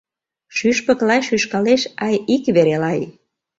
[0.55, 3.01] Шӱшпык-лай шӱшкалеш, ай, ик вере-лай